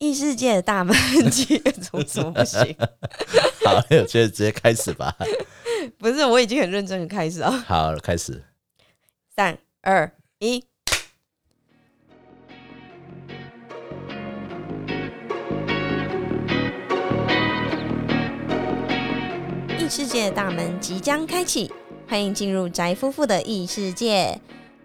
[0.00, 0.96] 异世界的大门
[1.30, 2.74] 接怎怎么不行？
[3.62, 5.14] 好，我觉得直接开始吧。
[6.00, 7.50] 不是，我已经很认真的开始了。
[7.50, 8.42] 好，开始。
[9.36, 10.64] 三二一，
[19.78, 21.70] 异世界的大门即将开启，
[22.08, 24.40] 欢迎进入宅夫妇的异世界。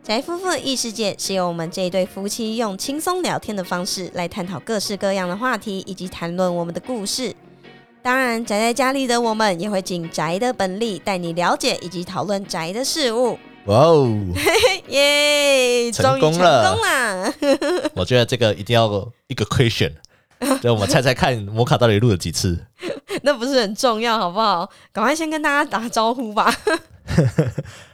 [0.05, 7.33] 宅夫妇的异世界是由我们这一对夫妻用轻松聊天的方式来探讨各式各样的话题，以及谈论我们的故事。
[8.03, 13.39] 当然，宅在家里的我们也会尽宅的本力，带你了解以及讨论宅的事物。
[13.65, 14.07] 哇哦，
[14.89, 15.91] 耶！
[15.91, 17.33] 成终于成功了！
[17.95, 19.91] 我觉得这个一定要一个 question，
[20.61, 22.63] 就我们猜猜看，摩卡到底录了几次？
[23.23, 24.69] 那不是很重要，好不好？
[24.93, 26.55] 赶快先跟大家打招呼吧。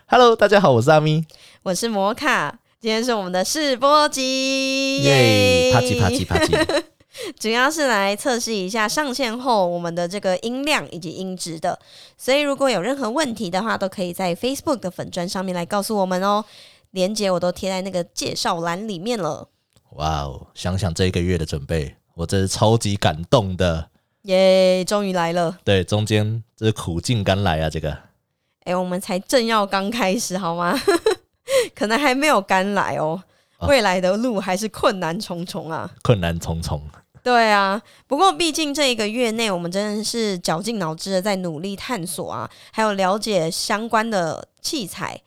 [0.07, 1.23] Hello，大家好，我是阿咪。
[1.63, 6.83] 我是摩卡，今天是我们的试播集，耶，啪叽啪叽啪叽。
[7.39, 11.77] 主要是来测试一下上线后我们的这个音量以及音质的，
[12.17, 16.43] 所以如果有任何问题的话，都可以在 Facebook 的粉砖上面来告诉我们哦。
[16.89, 19.47] 连接我都贴在那个介绍栏里面了，
[19.91, 23.91] 哇哦，想想这一个月的准备，我真是超级感动的。
[24.23, 25.59] 耶，终于来了！
[25.63, 27.95] 对，中间这是苦尽甘来啊，这个
[28.63, 30.75] 哎，我们才正要刚开始好吗？
[31.75, 33.21] 可能还没有甘来哦，
[33.57, 35.89] 啊未来的路还是困难重重啊。
[36.03, 36.81] 困难重重。
[37.23, 45.21] 对啊，不过毕竟这一个月内，我们真的是绞尽脑汁的在努力探索啊，还有了解相关的器材、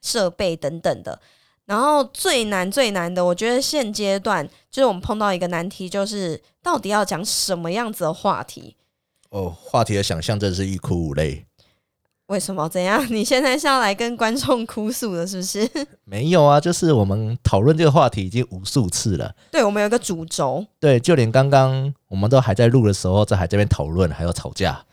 [0.00, 1.20] 设备等等的。
[1.66, 8.76] 然后最难最难的，我觉得现阶段就是我们碰到一个难题，就是到底要讲什么样子的话题？
[9.30, 11.46] 哦，话题的想象真是欲哭无泪。
[12.30, 12.68] 为什么？
[12.68, 13.04] 怎样？
[13.12, 15.68] 你现在是要来跟观众哭诉了，是不是？
[16.06, 19.34] 没有啊，就是我们讨论这个话题已经无数次了。
[19.50, 20.64] 对，我们有一个主轴。
[20.78, 24.84] 对，就连刚刚我们都还在录的时候，在还这边讨论，还有吵架。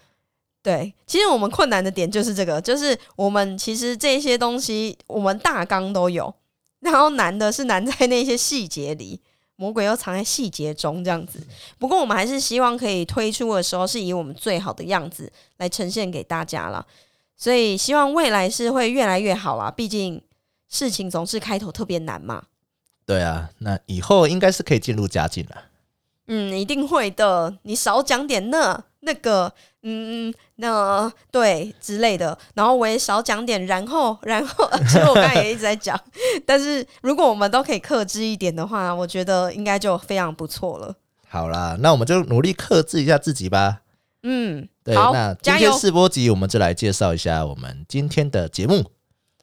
[0.63, 6.33] 对，其实我们困难的点就是这个，就是我们其实这些东西，我们大纲都有，
[6.79, 9.21] 然后难的是难在那些细节里，
[9.57, 11.39] 魔鬼又藏在细节中这样子。
[11.77, 16.83] 不过我们还是希望可以推出的时候，是以我们最好的样子来呈现给大家啦。
[17.37, 20.21] 所以希望未来是会越来越好啦，毕竟
[20.67, 22.43] 事情总是开头特别难嘛。
[23.05, 25.63] 对啊，那以后应该是可以进入佳境了。
[26.27, 27.57] 嗯，一定会的。
[27.61, 29.53] 你少讲点那那个，
[29.83, 32.37] 嗯，那对之类的。
[32.53, 35.97] 然后我也少讲点，然后 然后，其实我刚才也一直在讲。
[36.45, 40.93] 但是如果我们都可以克制一点的话，我觉得应该就非常不错了。
[41.29, 43.83] 好啦，那我们就努力克制一下自己吧。
[44.27, 48.91] 嗯，对，好那今天加油试播集，我们就来介绍一下我们今天的节目。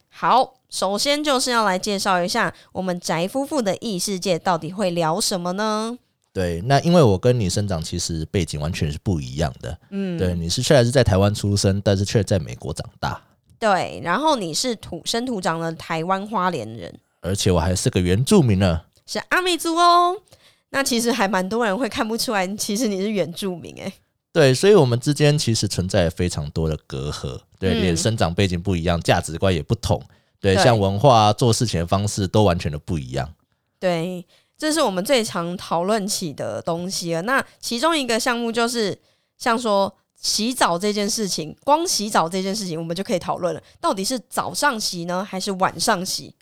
[0.08, 0.54] 好。
[0.70, 5.96] 首先就是要来介绍一下我们宅夫妇的异世界到底会聊什么呢？
[6.32, 9.78] 对，那因为我跟你生长其实背景完全是不一样的。
[9.90, 13.22] 嗯，对，你是虽然是在台湾出生，但是却在美国长大，
[13.56, 14.00] 对。
[14.02, 18.80] 然后你是土生土长的台湾花莲人，而且我还是个原住民呢。
[19.06, 20.16] 是阿美族哦。
[20.70, 23.92] 那其实还蛮多人会看不出来，其实你是原住民哎。
[24.34, 30.02] 对，所以我们之间其实存在非常多的隔阂，对，嗯连生长背景不一样，价值观也不同，
[30.40, 33.32] 对，对像文化、做事情的方式都完全的不一样。
[33.78, 34.26] 对，
[34.58, 37.22] 这是我们最常讨论起的东西了。
[37.22, 38.98] 那其中一个项目就是
[39.38, 46.34] 像说洗澡这件事情，光洗澡这件事情，我们就可以讨论了，到底是早上洗呢，还是晚上洗？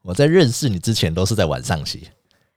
[0.00, 2.08] 我在认识你之前都是在晚上洗，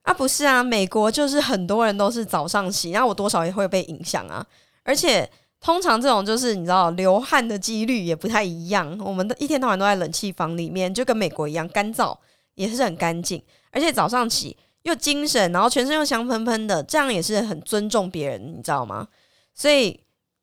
[0.04, 4.46] 啊，不是啊，美国就是很多人都是早上洗，那我多少也会被影响啊。
[4.84, 5.30] 而且
[5.60, 12.18] 通常这种就是你知道流汗的几率也不太一样，我们的一天到晚都在冷气房里面，就跟美国一样干燥，
[12.56, 13.44] 也是很干净。
[13.72, 19.08] 而且早上起又精神，然后全身又香喷喷的，这样也是很尊重别人，你知道吗？
[19.54, 20.00] 所以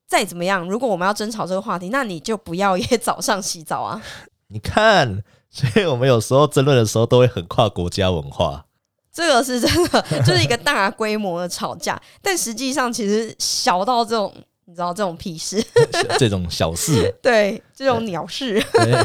[0.07, 4.01] 再怎么样，如果我们要争吵这个话题，那你就不要 也早上洗澡啊。
[4.49, 8.66] 你看，所以我们有时候争论的时候都会很跨国家文化。
[9.17, 14.31] 这个是真的， 就是一个大规模的吵架，但实际上其实小到这种，
[14.65, 15.59] 你知道这种屁事，
[16.19, 19.03] 这种小事， 对这种鸟事，对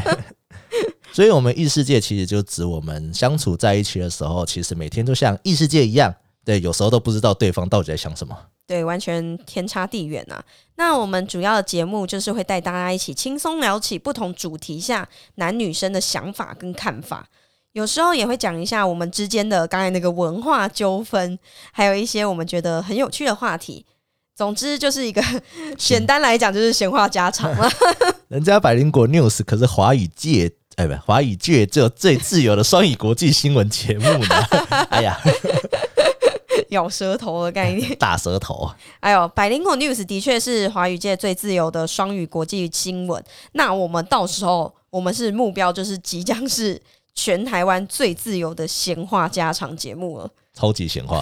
[1.15, 6.15] 所以我们异世界其实就指我们相处在一起的时候，其实每天都像异世界一样，
[6.45, 8.37] 对，有时候都不知道对方到底在想什么。
[8.67, 10.45] 对，完全天差地远啊。
[10.77, 17.27] 那我们主要的节目就是会带大家一起轻松聊起不同主题下男女生的想法跟看法。
[17.73, 21.39] 有时候也会讲一下我们之间的刚才那个文化纠纷，
[21.73, 23.87] 还有一些我们觉得很有趣的话题。
[24.35, 25.23] 总之就是一个
[25.79, 27.71] 简单来讲就是闲话家常了。
[28.29, 34.35] 人家百灵果 news 可是华语界，哎，不，华语界只有最自由的双语国际新闻节目呢。
[34.91, 35.19] 哎呀，
[36.71, 37.97] 咬舌头的概念。
[37.97, 38.71] 大舌头，
[39.01, 43.23] 哎呦百灵果 News 的确是华语界最自由的双语国际新闻。
[43.53, 46.81] 那我们到时候我们是目标就是即将是
[47.15, 50.31] 全台湾最自由的闲话家常节目了。
[50.55, 51.19] 超级闲话。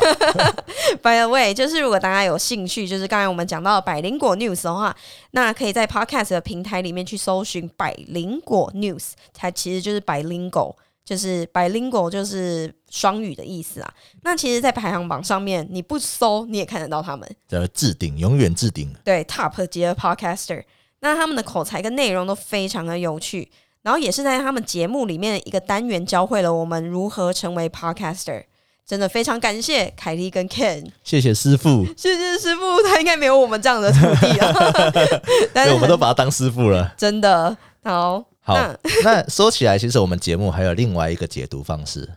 [1.02, 4.96] By the way，就是如果大家有兴趣，就是刚才我们讲到百灵果 News 的话，
[5.30, 13.94] 那可以在 Podcast 的平台里面去搜寻百灵果 News，它其实就是 bilingual，就是 bilingual 就是双语的意思啊。
[14.22, 17.36] 那其实，在排行榜上面，你不搜你也看得到他们。
[17.48, 18.92] 的置顶，永远置顶。
[19.04, 20.64] 对 Top 级的 Podcaster，
[20.98, 23.52] 那他们的口才跟内容都非常的有趣，
[23.82, 28.44] 然后也是在他们节目里面的一个单元教会了我们如何成为 Podcaster。
[28.86, 34.52] 真的非常感谢凯莉跟 Ken，谢谢师傅，谢谢师傅，他应该没有我们这样的徒弟啊，
[35.54, 36.92] 但对，是我们都把他当师傅了。
[36.98, 42.16] 真的好好那，那说起来，其实我们节目还有另外一个解读方式，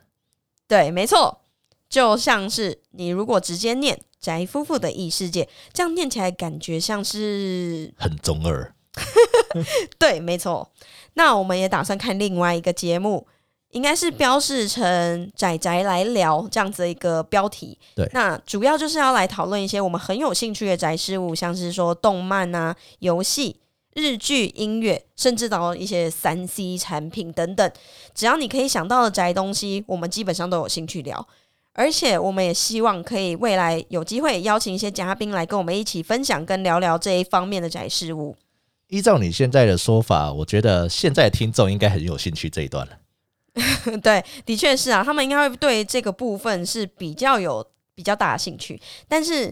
[0.67, 1.41] 对，没错，
[1.87, 8.73] 就像是你如果直接念“宅夫妇的异世界”，这样念起来感觉像是很中二。
[9.99, 10.71] 对，没错。
[11.15, 13.25] 那我们也打算看另外一个节目，
[13.69, 17.77] 应该是标示成“仔仔来聊”这样子的一个标题。
[17.95, 23.57] 对那主要就是要来讨论一些我们很有兴趣的宅事物，像是说动漫啊、游戏、
[23.95, 27.71] 日剧、音乐，甚至到一些三 C 产品等等。
[28.13, 31.27] 只要你可以想到的宅东西，我们基本上都有兴趣聊。
[31.75, 38.35] 而且我们也希望可以未来有机会邀请一些嘉宾来跟我们一起分享跟聊聊这一方面的宅事物。
[38.93, 42.99] 依照你现在的说法，我觉得现在的听众应该很有兴趣这一段了。
[44.03, 49.51] 对，的确是啊，他们应该会对这个部分是比较有比较大的兴趣，但是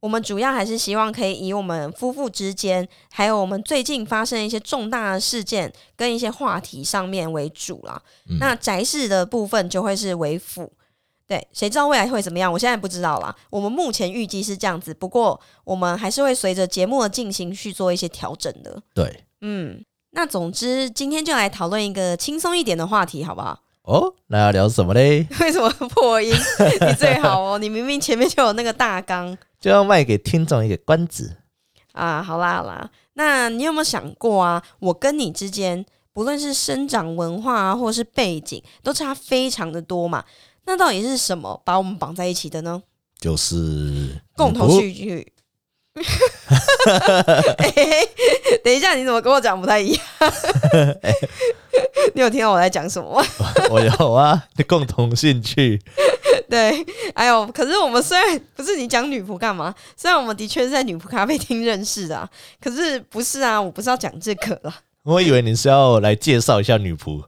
[0.00, 8.02] 我们主要还是希望可以以我们夫妇之间，还有我们最近发生一些重大的事件跟一些话题上面为主啦。
[8.28, 10.70] 嗯那宅事的部分就会是为辅。
[11.32, 12.52] 对，谁知道未来会怎么样？
[12.52, 13.34] 我现在不知道啦。
[13.48, 18.82] 我们目前预计是这样子，不过我们还是会随着节目的进行去做一些调整的。
[18.94, 23.58] 对，嗯，那总之今天就来讨论一个轻松一点的话题，好不好？
[23.84, 25.26] 哦，那要聊什么嘞？
[25.40, 26.30] 为什么破音？
[26.30, 31.38] 你最好哦，你明明前面就有那个大纲就要卖给听众一个关子。
[31.92, 32.22] 啊。
[32.22, 34.62] 好啦好啦，那你有没有想过啊？
[34.80, 35.82] 我跟你之间，
[36.12, 40.22] 不论是生长文化啊，或者是背景，都差非常的多嘛。
[40.66, 42.82] 那到底是什么把我们绑在一起的呢？
[43.20, 45.32] 就是共同兴趣。
[48.64, 50.02] 等一下，你怎么跟我讲不太一样？
[52.14, 53.26] 你有听到我在讲什么吗？
[53.70, 55.80] 我有啊，共同兴趣。
[56.48, 56.84] 对，
[57.14, 59.74] 哎呦，可是我们虽然不是你讲女仆干嘛？
[59.96, 62.28] 虽然我们的确是在女仆咖啡厅认识的、啊，
[62.60, 64.74] 可是不是啊，我不是要讲这个啦，
[65.04, 67.22] 我以为你是要来介绍一下女仆。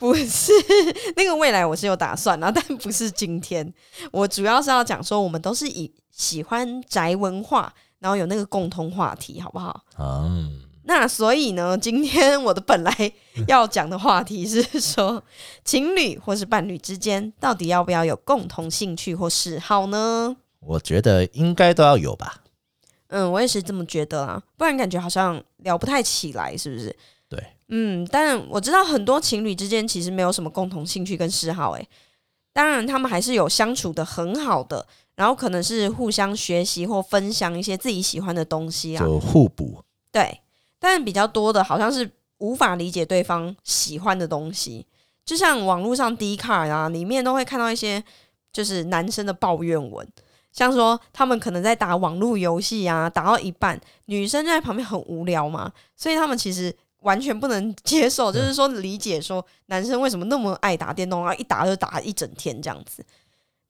[0.00, 0.50] 不是
[1.14, 3.72] 那个未来我是有打算啊，但不是今天。
[4.10, 9.84] 我主要是要讲说，我们都是以喜欢宅文化，然后有那个共同话题，好不好？
[9.98, 13.12] 嗯，那所以呢，今天我的本来
[13.46, 15.22] 要讲的话题是 说，
[15.64, 20.34] 情侣或是伴侣之间到底要不要有共同兴趣或嗜好呢？
[20.60, 22.42] 我觉得应该都要有吧。
[23.08, 26.96] 嗯，我也是这么觉得啊，不然感觉好像聊不太起来，是不是？
[27.70, 31.88] 对，嗯，但我知道很多情侣之间其实没有什么共同兴趣跟嗜好，诶，
[32.52, 39.82] 当然他们还是有相处的很好的，然后可能是互相学习或分享一些自己喜欢的东西啊，就互补。
[40.12, 40.40] 对，
[40.78, 44.86] 但比较多的好像是无法理解对方喜欢的东西，
[45.24, 48.02] 就像网络上 D 卡啊，里面都会看到一些
[48.52, 50.08] 就是男生的抱怨文，
[50.50, 63.04] 像说他们可能在打网络游戏啊，打到一半，女生就在旁边很无聊嘛，所以他们其实完全不能接受，就是说理解说男生为什么那么爱打电动啊，一打就打一整天这样子。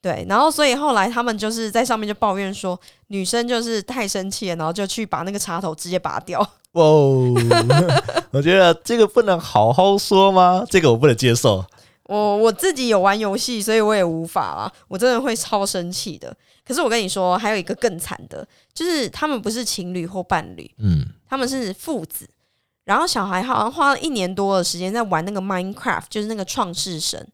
[0.02, 6.40] 对，然后所以后来他们就是在上面就抱怨说，女生就是太生气了，然后就去把那个插头直接拔掉。
[6.72, 7.34] 哇哦，
[8.32, 10.64] 我觉得这个不能好好说吗？
[10.70, 11.64] 这个我不能接受。
[12.04, 16.34] 我我自己有玩游戏，所以我也无法啦，我真的会超生气的。
[16.66, 22.26] 可是我跟你说，还有一个更惨的，就是他们不是情侣或伴侣，嗯，他们是父子。
[22.90, 27.24] 然后小孩好像花了一年多的时间在玩那个 Minecraft，就是那个创世神，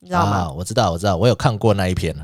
[0.00, 0.32] 你知道吗？
[0.40, 2.14] 啊，我知道，我知道，我有看过那一篇。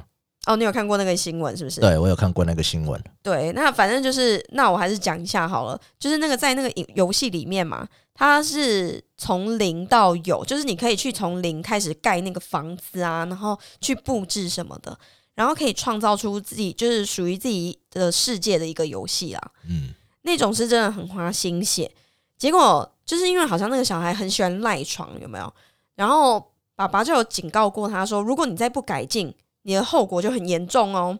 [0.46, 1.80] 哦，你有看过那个新闻是不是？
[1.80, 3.02] 对，我有看过那个新闻。
[3.22, 5.80] 对，那反正就是，那我还是讲一下好了。
[5.98, 14.98] 就是那个在那个游游戏里面嘛，它是从零到有，就是你可以去从零开始盖那个房子啊，然后去布置什么的，
[15.34, 19.40] 然后可以创造出自己就是属于自己的世界的一个游戏啦。
[19.66, 21.90] 嗯，那种是真的很花心血。
[22.38, 25.52] 结果就是因为好像那个小孩很喜欢赖床，有没有？
[25.94, 31.18] 然后爸爸就有警告过他说，如果你再不改进，你的后果就很严重哦。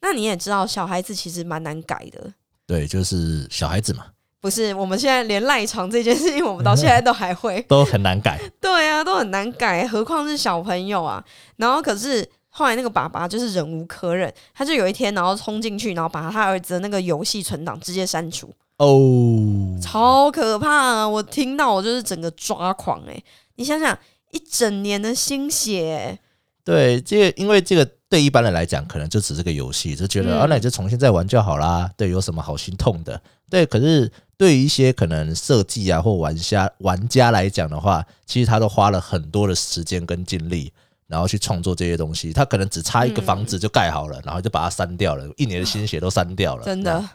[0.00, 2.32] 那你也知道，小孩子其实蛮难改的。
[2.66, 4.06] 对，就是小孩子嘛，
[4.40, 7.60] 不是，我们现在连赖床这件事情，我们到现在都还会。
[7.68, 8.40] 都很难改。
[8.60, 11.22] 对啊，都很难改，何况是小朋友啊。
[11.56, 21.06] 然后可是后来那个爸爸就是忍无可忍，他就有一天然后冲进去，然后把他儿子的那个游戏存档直接删除，哦，超可怕啊！
[21.06, 23.22] 我听到我就是整个抓狂哎、
[23.56, 23.96] 你想想，
[24.30, 26.18] 一整年的心血、欸，
[26.64, 31.90] 对，这个因为这个对一般人来讲，可能就只是个游戏，就觉得、嗯啊，那你就重新再玩就好啦。
[31.94, 33.20] 对，有什么好心痛的？
[33.50, 40.72] 对，可是对于一些可能设计啊或玩家玩家来讲的话，其实他都花了很多的时间跟精力，
[41.06, 42.32] 然后去创作这些东西。
[42.32, 46.64] 他可能只差一个房子就盖好了，然后就把它删掉了，一年的心血都删掉了。
[46.64, 47.06] 真的。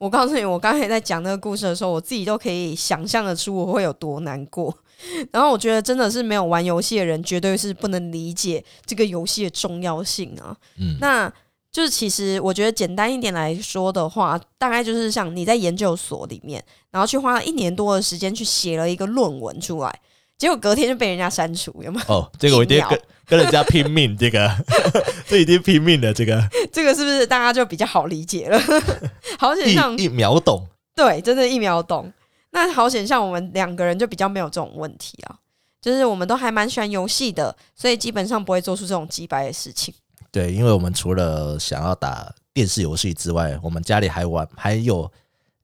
[0.00, 4.74] 我告诉你，我刚才在讲那个故事的时候，我自己都可以想象得出我会有多难过。
[5.30, 10.56] 然后我觉得真的是没有玩游戏的人，绝对是不能理解这个游戏的重要性啊。
[10.78, 11.30] 嗯，那
[11.70, 20.00] 就是其实我觉得简单一点来说的话，大概就是像你在研究所里面，然后去花了一年多的时间去写了一个论文出来，
[20.38, 22.14] 结果隔天就被人家删除，有没有？
[22.14, 22.98] 哦，这个我一定一秒跟
[23.30, 24.50] 跟人家拼命，这个
[25.26, 28.60] 这已经拼命了，这个 这个是不是大家就比较好理解了？
[29.38, 30.66] 好险像一一秒懂。
[30.96, 32.12] 对，真的，一秒懂。
[32.50, 35.36] 那好险，像我们两个人就比较没有这种问题啊，
[35.80, 39.94] 就是我们都还蛮喜欢游戏的，所以基本上不会做出这种鸡掰的事情。
[40.32, 45.10] 对，因为我们除了想要打电视游戏之外，我们家里还玩，还有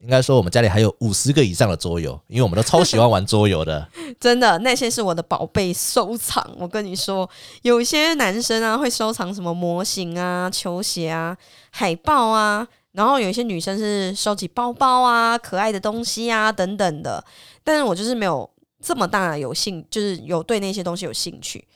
[0.00, 3.88] 应该说我们家里还有五十个以上的桌游，因为我们都超喜欢玩桌游的。
[4.20, 6.48] 真的，那些是我的宝贝收藏。
[6.58, 7.28] 我跟你说，
[7.62, 11.36] 有些男生啊会收藏什么模型啊、球鞋啊、
[11.70, 17.24] 海报啊，然后有一些女生是收集包包啊、可爱的东西啊等等的。
[17.64, 18.48] 但是我就是没有
[18.80, 21.66] 这么大有兴，就是有对那些东西有兴趣。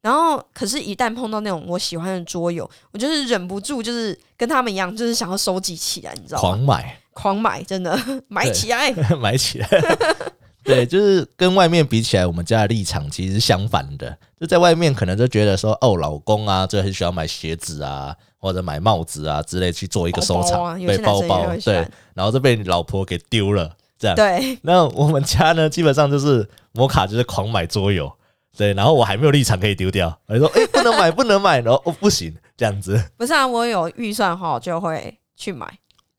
[0.00, 6.40] 然后，可是，一旦碰到那种我喜欢的桌游，我就是忍不住，就是跟他们一样，就是想要收集起来，你知道吗？
[6.40, 8.92] 狂买狂买，真的 买起来。
[9.20, 9.68] 买起来。
[10.64, 14.16] 对，就是跟外面比起来，我们家的立场其实是相反的。
[14.38, 24.14] 就在外面可能就觉得说，哦，老公啊，就很喜欢买鞋子啊，或者买帽子啊之类去做一个收藏，对，包包对然后就被老婆给丢了，这样。
[24.14, 28.12] 对，那我们家呢，基本上就是摩卡就是狂买桌游，
[28.58, 35.64] 对，然后我还没有立场可以丢掉，我就说，哎、不能买， 不能买，然后哦不行，这样子，不是啊，我有预算的话，我就会去买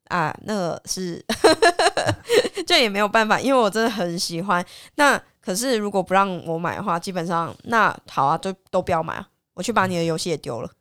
[0.05, 0.33] 啊。
[0.45, 1.21] 那个是，
[2.65, 4.65] 这也没有办法，因为我真的很喜欢。
[4.95, 9.27] 那可是如果不让我买的话，基本上那好啊，就都不要买啊。
[9.53, 10.71] 我去把你的游戏也丢了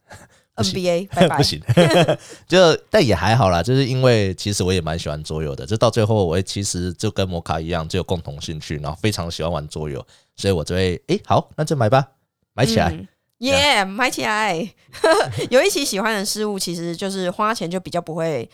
[0.62, 1.42] ，NBA 拜拜不。
[1.42, 1.60] 行，
[2.48, 10.04] 就但也还好啦，就是因为其实我也蛮喜欢桌游的，就到最后我也其实就跟摩卡一样，就有共同兴趣，然后非常喜欢玩桌游，
[10.36, 12.06] 所以我就会，哎、好，那就买吧，
[12.54, 13.06] 买起来，嗯
[13.38, 14.68] 耶、买起来！
[15.48, 18.50] 有一起喜欢的事物，其实就是花钱就比较不会，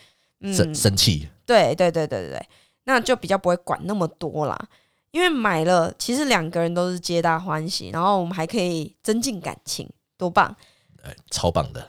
[0.53, 2.45] 生、嗯，生气，对对对对对对，
[2.83, 4.67] 那就比较不会管那么多啦。
[5.09, 10.55] 因为买了，其实两个人都是皆大欢喜，然后我们还可以增进感情，多棒！
[11.31, 11.87] 超棒的，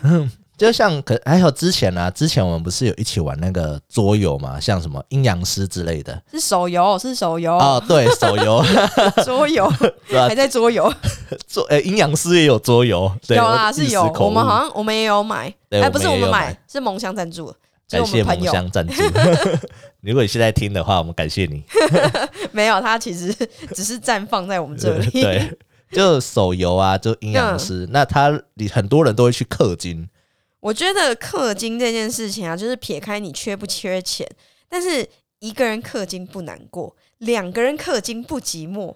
[0.56, 6.22] 就像可还有之前啊，之前我们不是有一起玩那个桌游嘛，像什么阴阳师之类的。
[6.30, 8.62] 是手游，是手游，哦，对，手游。
[9.24, 9.66] 桌游
[10.12, 10.34] 还？
[10.34, 10.92] 在桌游，
[11.48, 16.48] 桌呃阴阳师也有桌游，对有啦是有，我们好像我们也有买，哎，对不是我们买。
[16.48, 17.46] 买，是蒙香赞助。
[17.88, 18.52] 感谢蒙我们朋友。
[18.52, 19.02] 香赞助。
[20.02, 21.64] 如果你现在听的话，我们感谢你。
[22.52, 23.34] 没有，他其实
[23.74, 25.58] 只是绽放在我们这里，对，
[25.90, 30.08] 就手游啊，就阴阳师，那他你很多人都会去氪金，
[30.60, 34.28] 我觉得氪金这件事情啊，就是撇开你缺不缺钱，
[34.68, 35.08] 但是
[35.40, 38.94] 一个人氪金不难过，两个人氪金不寂寞。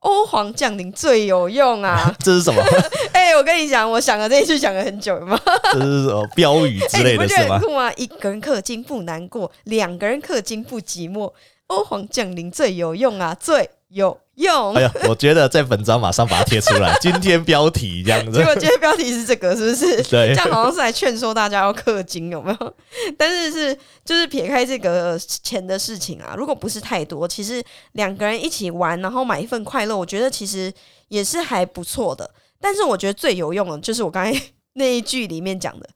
[0.00, 2.14] 欧皇降临最有用啊！
[2.22, 2.62] 这是什么？
[3.12, 5.40] 哎、我跟你讲，我想了这一句想了很久，了吗？
[5.72, 7.42] 这是什么标语之 哎、类的是吗？
[7.42, 7.92] 觉得很酷吗？
[7.94, 11.32] 一个人氪金不难过，两个人氪金不寂寞。
[11.68, 14.74] 欧皇降临最有用啊，最有用。
[14.74, 18.44] 哎呀，我觉得在本章马上把它贴出来， 今天标题这样子结。
[18.44, 20.02] 果今天标题是这个，是不是？
[20.04, 22.74] 对这样好像是来劝说大家要氪金，有没有？
[23.16, 27.62] 但是是就是撇开这个钱的事情啊，如果不是太多，其实
[27.92, 30.72] 两个人一起玩，然后买一份快乐，我觉得其实
[31.08, 32.28] 也是还不错的。
[32.60, 34.42] 但是我觉得最有用的，就是我刚才
[34.74, 35.88] 那一句里面讲的，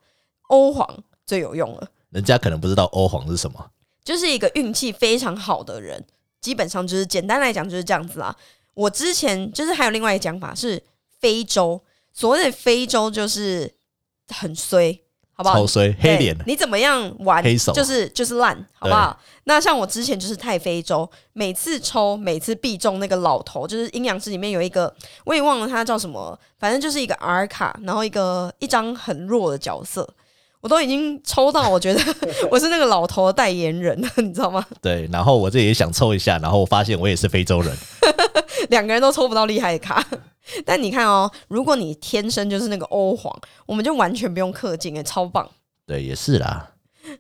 [0.49, 0.89] 欧皇
[1.27, 3.67] 最有用了，人家可能不知道欧皇是什么。
[4.05, 6.05] 就是一个运气非常好的人，
[6.41, 8.35] 基本上就是简单来讲就是这样子啦。
[8.75, 10.83] 我之前就是还有另外一个讲法是
[11.19, 11.81] 非洲，
[12.13, 13.71] 所谓的非洲就是
[14.29, 14.99] 很衰，
[15.33, 15.57] 好不好？
[15.57, 19.21] 超衰，黑脸，你怎么样玩，黑手就是就是烂，好不好？
[19.45, 24.95] 那像我之前就是太非洲，每次抽每次必中那个老头，就是阴阳师里面有一个，
[25.25, 30.09] 我也忘了他叫什么，反正就是一个 R 卡，然后一个一张很弱的角色。
[30.61, 32.01] 我都已经抽到，我觉得
[32.51, 34.65] 我是那个老头的代言人了，你知道吗？
[34.83, 37.77] 对，然后我这也想抽一下，然后我发现我也是非洲人，
[38.69, 40.05] 两个人都抽不到厉害的卡。
[40.65, 43.35] 但你看哦，如果你天生就是那个欧皇，
[43.67, 45.49] 我们就完全不用氪金诶，超棒。
[45.87, 46.71] 对，也是啦。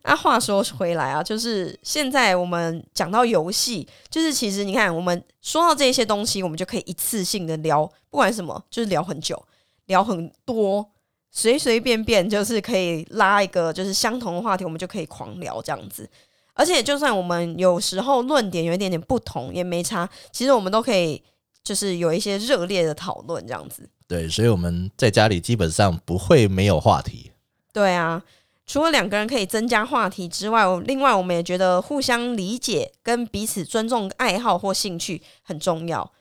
[0.02, 9.42] 那话说回来啊，就是现在我们讲到游戏，就是其实你看，我们说到这些东西，我们就可以一次性的聊，不管什么，就是聊很久，
[9.86, 10.86] 聊很多，
[11.30, 16.08] 随随便便就是可以拉一个就是相同的话题，我们就可以狂聊这样子。
[16.54, 21.22] 而且就算我们有时候论点有一点点不同，也没差，其实我们都可以
[21.62, 23.88] 就是有一些热烈的讨论这样子。
[24.06, 27.30] 对，所以我们在家里基本上不会没有话题。
[27.72, 28.22] 对啊。
[28.66, 36.12] 除了两个人可以增加话题之外，另外我们也觉得互相理解跟彼此尊重爱好或兴趣很重要。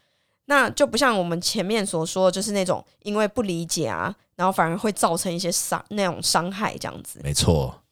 [0.50, 7.20] 那就不像我们前面所说，就是那种因为不理解啊，然后反而会造成一些伤那种伤害这样子。
[7.24, 7.84] 没错。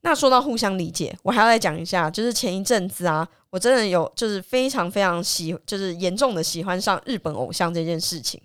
[0.00, 8.40] 那说到互相理解，我还要再讲一下，就是前一阵子啊，我真的有就是非常非常喜，就是严重的喜欢上日本偶像这件事情。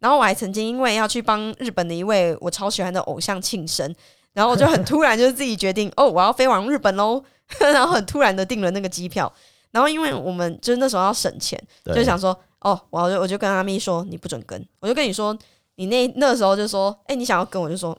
[0.00, 3.94] 然后我还曾经因为要去帮日本的一位我超喜欢的偶像庆生。
[4.32, 7.22] 然后我就很突然，就是自己决定哦，我要飞往日本喽。
[7.60, 9.32] 然后很突然的订了那个机票。
[9.70, 11.62] 然后因为我们就是那时候要省钱，
[11.94, 14.64] 就想说哦，我就我就跟阿咪说，你不准跟。
[14.80, 15.36] 我就跟你说，
[15.76, 17.96] 你那那时候就说，哎，你想要跟，我就说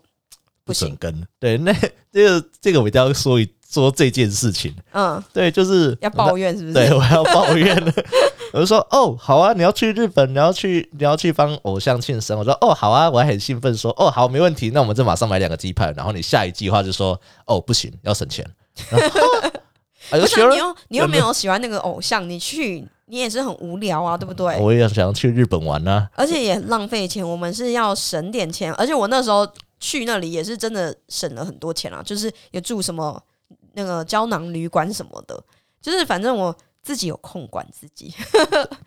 [0.64, 1.26] 不行跟。
[1.40, 1.74] 对，那
[2.12, 4.76] 这个这个我一定要说一说这件事情。
[4.92, 6.74] 嗯，对，就是要抱怨是不是？
[6.74, 7.94] 对，我要抱怨。
[8.52, 12.38] 我就说哦，好啊，你要去日本，你要去，你要去帮偶像庆生。
[12.38, 15.92] 我说哦，好啊，我还很兴奋，说哦，好，没问题，那我们就马上买两个鸡排。
[15.92, 18.44] 然后你下一句话就说哦，不行，要省钱。
[20.10, 24.58] 不是你又你又没有喜欢那个偶像，你去你也是很无聊啊，对不对？
[24.60, 27.28] 我也想要去日本玩啊，而且也浪费钱。
[27.28, 29.48] 我们是要省点钱，而且我那时候
[29.80, 33.22] 去那里也是真的省了很多钱啊，就是也住什么
[33.74, 35.44] 那个胶囊旅馆什么的，
[35.82, 36.56] 就是反正我。
[36.82, 38.12] 自己有空管自己，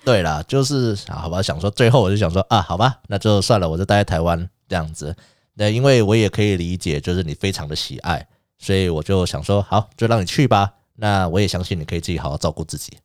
[0.03, 5.15] 对啦，就是好吧，想说最后我就想说啊，好吧，那就算了，我就待在台湾这样子。
[5.55, 8.27] 那因为我也可以理解，就是你非常的喜爱，
[8.59, 10.73] 所以我就想说，好，就让你去吧。
[10.97, 12.97] 那我也相信你可以自己好好照顾自己。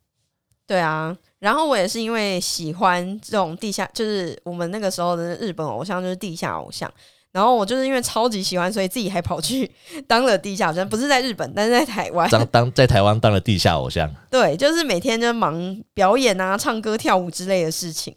[0.68, 6.92] 对啊，然后我也是因为喜欢这种地下，就是我们那个时候的日本偶像，就是地下偶像。
[7.32, 9.70] 然后我就是因为超级喜欢，所以自己还跑去
[10.08, 14.12] 当了地下偶像，不是在日本，但是在台湾当当在台湾当了地下偶像。
[14.32, 18.14] 对，就是每天就忙表演啊、唱歌、跳舞之类的事情。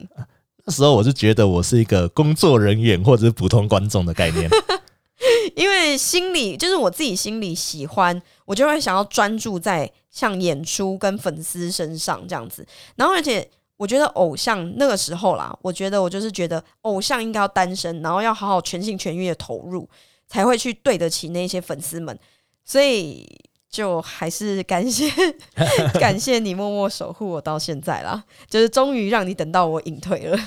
[0.64, 4.48] 那时候我就觉得我是一个工作人员或者是普通观众的概念，
[5.56, 13.48] 因为心里就是我自己心里喜欢，我就会想要专注在像演出跟粉丝身上这样子，然后而且。
[13.80, 19.88] 我觉得偶像那个时候啦，我觉得我就是觉得偶像应该要单身，然后要好好全心全意的投入，
[20.28, 22.18] 才会去对得起那些粉丝们。
[22.62, 23.26] 所以
[23.70, 25.10] 就还是感谢
[25.98, 30.38] 感谢你默默守护我到现在啦，就是终于让你等到我隐退了。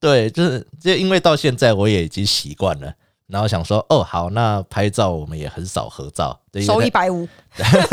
[0.00, 2.92] 对，就是就因为到现在我也已经习惯了。
[3.30, 7.28] 然后想说，哦，好，那拍照我们也很少合照，收一百五，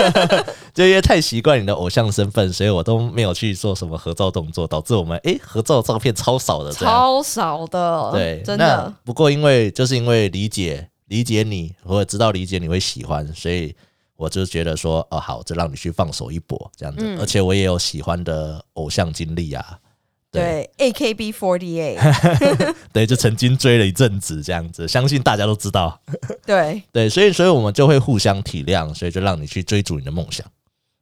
[0.74, 8.92] 就因为太习惯你的偶像身份，所以我都没有去做什么合照动作，导致我们诶合照照片超少的，超少的，对，真的。
[9.04, 13.76] 不过因为就是因为理解理解你，或者知道理解你会喜欢，所以
[14.16, 19.78] 我就觉得说，哦，好，就让你去放手一搏这样子，而且我也有喜欢的偶像经历啊。
[20.38, 26.00] 对，A K B forty eight， 对，就曾经追了一阵子这样子，相信大家都知道。
[26.46, 30.46] 对 对，所以所以我们就会互相体谅，所以就让你去追逐你的梦想。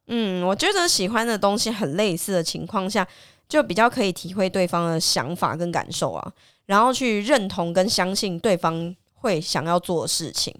[0.08, 3.06] 嗯，我觉得喜欢的东西很类似的情况下，
[3.48, 6.32] 就比较可以体会对方的想法跟感受啊，
[6.66, 10.54] 然后去认同跟相信对方会想要做的事情。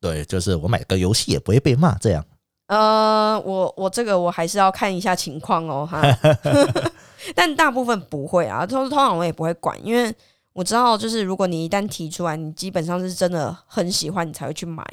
[0.00, 2.24] 对，就是我买个游戏也不会被骂这样。
[2.66, 6.02] 呃，我我这个我还是要看一下情况哦，哈。
[7.34, 10.14] 但大部分不会啊，通通常我也不会管，因为
[10.52, 14.84] 我知道，就是如果你一旦提出来，你基本上是真的很喜欢，你才会去买。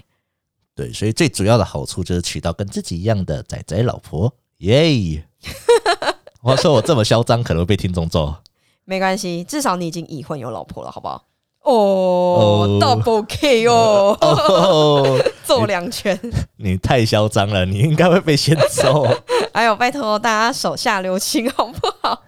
[0.75, 5.27] 对，所以最主要的好处就是娶到跟自己一样的仔仔老婆，耶！
[6.41, 8.35] 我说我这么嚣张，可能会被听众揍。
[8.83, 11.25] 没关系，至少你已经已婚有老婆了，好不好？
[11.63, 14.17] 哦，double K 哦，
[15.45, 16.19] 揍两拳！
[16.57, 19.07] 你太嚣张了，你应该会被先揍。
[19.53, 22.23] 哎呦，拜托大家手下留情好不好？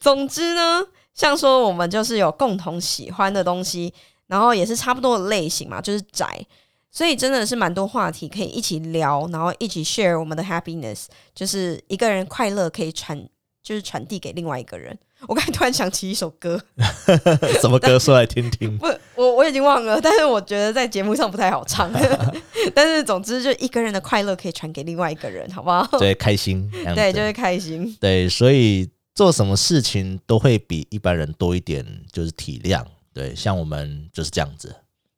[0.00, 0.82] 总之呢，
[1.14, 3.92] 像说我们就是有共同喜欢的东西，
[4.26, 6.44] 然后也是差不多的类型嘛，就是宅，
[6.90, 13.28] 所以真的是蛮多话题可以一起聊，然后一起 share 我们的 happiness，就是一个人快乐可以传，
[13.62, 14.98] 就是传递给另外一个人。
[15.28, 16.60] 我刚才突然想起一首歌，
[17.60, 18.76] 什么歌说来听听？
[18.78, 21.90] 不，我我已经忘了，但是我觉得在节目上不太好唱。
[22.74, 25.86] 但是总之，就一个人的快乐可以传给另外一个人，好不好？
[25.98, 27.96] 对，开心，对，就是开心。
[28.00, 32.84] 对，所以做什么事情都会比一般人多一点，就是体谅。
[33.14, 34.74] 对，像我们就是这样子。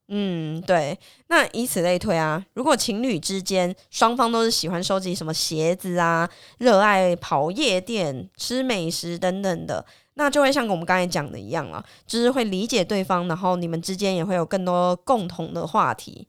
[0.08, 0.98] 嗯，对。
[1.28, 16.28] 那以此类推啊，如果情侣之间双方都是喜欢收集什么鞋子啊，热爱跑夜店、吃美食等等的，那就会像我们刚才讲的一样啊，就是会理解对方，然后你们之间也会有更多共同的话题。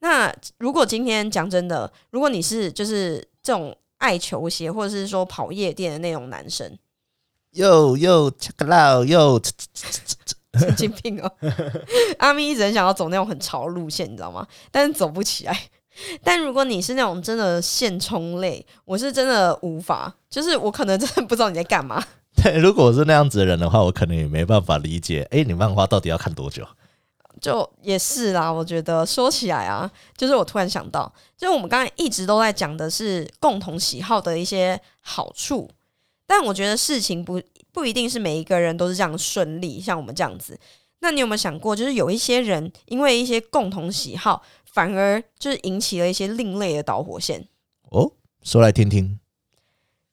[0.00, 6.76] 那如果今天讲真的，如果你是就是这种爱球鞋或者是说跑夜店的那种男生，
[7.52, 9.40] 又又 check out，又
[10.58, 11.30] 神经病哦！
[12.18, 14.46] 阿咪一直很想要走那种很潮的路线，你知道吗？
[14.70, 15.58] 但是走不起来。
[16.22, 22.04] 但如果你是那种真的现充类，我是真的无法，就是我可能真的不知道你在干嘛。
[22.42, 25.26] 对，如果我是那样子的人的话，我可能也没办法理解。
[25.30, 26.66] 哎，你漫画到底要看多久？
[27.40, 35.70] 就也是啦，我觉得说起来啊，就是我突然想到，就是我们刚才一直都在讲的是共同喜好的一些好处，
[36.26, 37.40] 但我觉得事情不
[37.74, 40.56] 不一定是每一个人都是这样顺利，像我们这样子。
[41.00, 47.46] 那你有没有想过，就是有一些人因为一些共同喜好，反而就是引起了一些另类的导火线？
[47.90, 49.18] 哦，说来听听。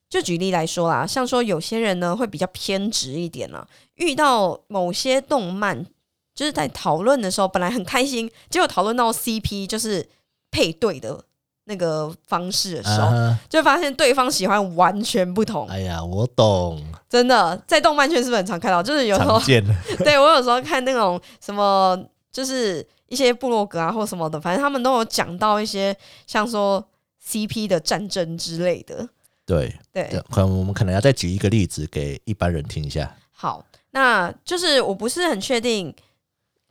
[0.10, 5.86] 就举例来说啦，像说有些人呢会比较偏执一点啊，遇到某些动漫，
[6.34, 10.10] 就是在讨论的时候本来很开心，结果讨论到 CP 就是
[10.50, 11.24] 配对的
[11.66, 15.68] 那个方式的时候，啊，就发现对方喜欢完全不同。
[15.68, 18.82] 哎呀，我懂，真的，在动漫圈是不是很常看到？
[18.82, 19.40] 就是有时候。
[20.04, 21.98] 对我有时候看那种什么，
[22.32, 25.96] 就是一些部落格啊或什么的，反正他们都有讲到一些
[26.26, 26.84] 像说
[27.26, 29.08] CP 的战争之类的。
[29.46, 33.16] 对，对，对可能我们可能要再举一个例子给一般人听一下。
[33.32, 35.94] 好，那就是我不是很确定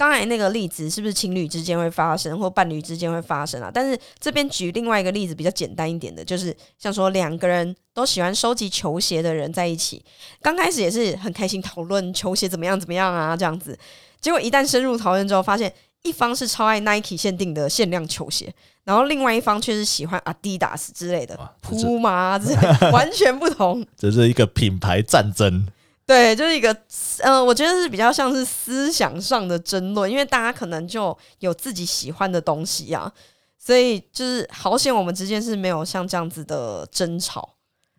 [0.01, 3.71] 刚才那个例子是不是情侣之间会发生，或伴侣之间会发生啊？
[3.71, 10.03] 但是这边举另外一个例子比较简单一点的，就是像说两个人都喜欢收集球鞋的人在一起，
[10.41, 13.79] 刚开始也是很开心讨论球鞋怎么样怎么样啊这样子，
[14.23, 18.51] 结果一旦深入讨论之后，发现一方是超爱 Nike 限定的限量球鞋，
[18.85, 23.87] 然后另外一方却是喜欢 Adidas 之类的哇，这是 Puma 之类的，完全不同。
[23.99, 25.67] 这是一个品牌战争。
[26.11, 26.77] 对，就是一个
[27.21, 33.13] 呃，我觉得是比较像是思想上的争论，因为大家可能就有自己喜欢的东西啊，
[33.57, 37.51] 所以就是好险我们之间是没有像这样子的争吵。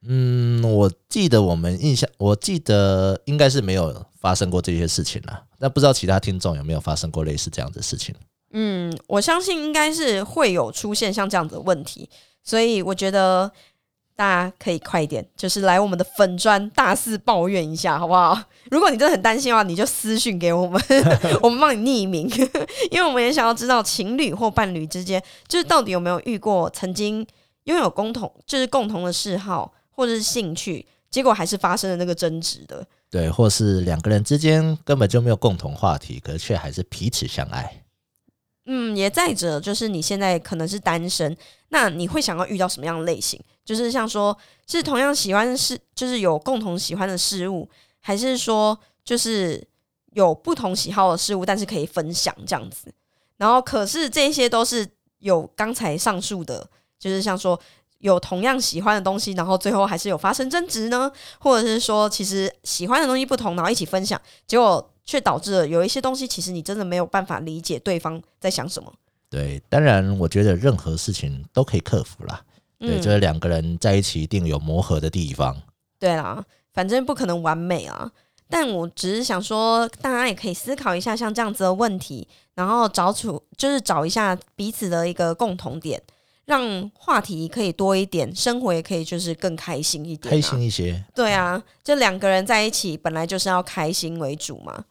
[0.06, 5.44] 嗯，我记得我们印象，我记得应该是没有发生过这些事情了。
[5.60, 8.14] 那不知道其他听众有没有发生过类似这样的事情？
[8.52, 12.10] 嗯，我相信应该是会有出现像这样子的问题，
[12.44, 13.50] 所以我觉得
[14.22, 18.40] 大家可以快一点，就是来我们的粉砖大肆抱怨一下，好不好？
[18.70, 20.80] 如果你真的很担心的话，你就私讯给我们，
[21.42, 22.30] 我们帮你匿名，
[22.92, 27.26] 因为我们也想要知道情侣或伴侣之间，就是到底有没有遇过曾经
[27.64, 32.86] 拥有共同就是共同的嗜好或者是兴趣，结果还是发生了那个争执的。
[33.10, 37.81] 对，或是两个人之间根本就没有共同话题，可是却还是彼此相爱。
[38.66, 41.36] 嗯，也再者就是你现在可能是单身，
[41.70, 43.42] 那你会想要遇到什么样的类型？
[43.66, 47.68] 就是像说是同样喜欢的事，就是有共同喜欢的事物，
[48.00, 49.68] 还是说就是
[50.14, 52.94] 有不同喜好的事物，但是可以分享这样子。
[53.38, 56.70] 然后可是这些都是有刚才上述的，
[57.00, 57.60] 就是像说
[57.98, 64.88] 有同样喜欢的东西，然后最后还是有发生争执呢，或者是说其实喜欢的东西不同，然后一起分享，结果。
[65.06, 68.94] 却导致了有一些东西，其实你真的没有办法理解对方在想什么。
[69.30, 72.44] 对，当然我觉得任何事情都可以克服啦。
[72.80, 75.56] 对，嗯就是两个人在一起一定有磨合的地方。
[76.00, 78.12] 对啦，反正不可能完美啊。
[78.50, 86.02] 但我只是想说，大家也可以思考一下像这样子的问题，然后找出就是找一下彼此的一个共同点，
[86.46, 90.36] 让话题可以多一点，生活也可以就是更开心一点、啊。
[90.36, 91.04] 开心一些。
[91.16, 94.86] 对啊，这两个人在一起本来就是要开心为主嘛。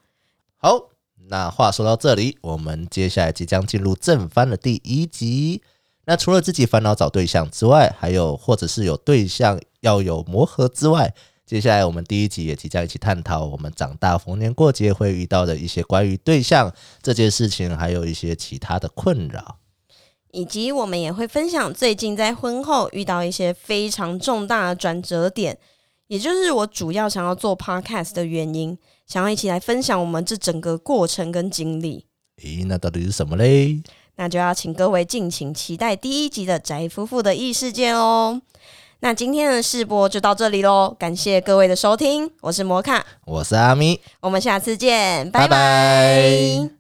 [0.57, 0.89] 好，
[1.29, 5.63] 那话说到这里，我们接下来即将进入正番的第一集。
[6.07, 11.15] 那除了自己烦恼找对象之外，还有或者是有对象要有磨合之外，
[11.47, 19.60] 接下来我们第一集也即将一起探讨我们长大逢年过节会遇到的一些关于对象这件事情，还有一些其他的困扰。
[20.33, 25.57] 以及我们也会分享最近在婚后遇到一些非常重大的转折点，
[26.09, 32.07] 也就是我主要想要做 podcast 的原因，想要一起来分享我们这整个过程跟经历。
[32.43, 33.83] 咦，那到底是什么嘞？
[34.17, 38.43] 那就要请各位敬请期待第一集的宅夫妇的异世界哦。
[39.03, 46.80] 那今天的试播就到这里喽，感谢各位的收听，我是摩卡，我是阿咪，我们下次见，拜拜拜拜